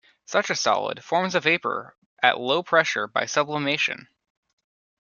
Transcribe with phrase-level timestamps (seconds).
[0.25, 4.07] Such a solid forms a vapor at low pressure by sublimation.